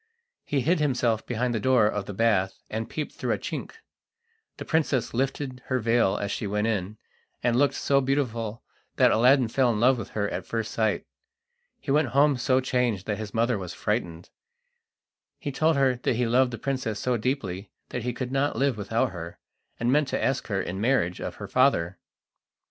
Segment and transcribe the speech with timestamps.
[0.43, 3.73] He hid himself behind the door of the bath, and peeped through a chink.
[4.57, 6.97] The princess lifted her veil as she went in,
[7.43, 8.63] and looked so beautiful
[8.95, 11.05] that Aladdin fell in love with her at first sight.
[11.79, 14.31] He went home so changed that his mother was frightened.
[15.37, 19.11] He told her he loved the princess so deeply that he could not live without
[19.11, 19.37] her,
[19.79, 21.99] and meant to ask her in marriage of her father.